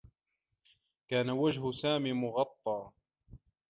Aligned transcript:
كان 1.07 1.29
وجه 1.29 1.71
سامي 1.71 2.13
مغطّى. 2.13 2.89